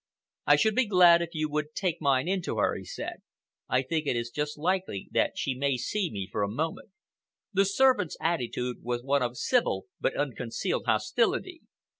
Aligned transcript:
"I 0.47 0.55
should 0.55 0.73
be 0.73 0.87
glad 0.87 1.21
if 1.21 1.29
you 1.35 1.47
would 1.51 1.75
take 1.75 2.01
mine 2.01 2.27
in 2.27 2.41
to 2.41 2.57
her," 2.57 2.73
he 2.73 2.85
said. 2.85 3.21
"I 3.69 3.83
think 3.83 4.07
it 4.07 4.15
is 4.15 4.31
just 4.31 4.57
likely 4.57 5.07
that 5.11 5.33
she 5.37 5.53
may 5.53 5.77
see 5.77 6.09
me 6.09 6.25
for 6.31 6.41
a 6.41 6.49
moment." 6.49 6.89
The 7.53 7.65
servant's 7.65 8.17
attitude 8.19 8.77
was 8.81 9.03
one 9.03 9.21
of 9.21 9.37
civil 9.37 9.85
but 9.99 10.17
unconcealed 10.17 10.87
hostility. 10.87 11.61